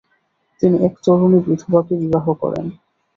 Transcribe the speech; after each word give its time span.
তিনি 0.61 0.77
এক 0.87 0.93
তরুণী 1.03 1.39
বিধবাকে 1.47 1.93
বিবাহ 2.01 2.25
করেন। 2.41 2.65